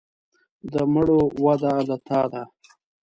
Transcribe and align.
د 0.73 0.73
مړو 0.93 1.21
وده 1.43 1.73
له 1.87 1.95
تا 2.07 2.21
ده. 2.31 2.43